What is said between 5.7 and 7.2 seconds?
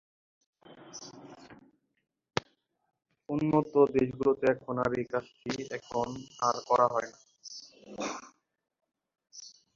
এখন আর করা হয়না।